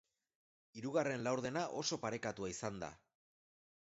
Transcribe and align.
Hirugarren 0.77 1.27
laurdena 1.27 1.65
oso 1.81 1.99
parekatua 2.05 2.49
izan 2.55 2.81
da. 2.85 2.89